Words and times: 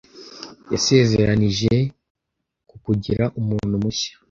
yasezeranije 0.73 1.75
kukugira 2.69 3.23
umuntu 3.39 3.75
mushya 3.83 4.13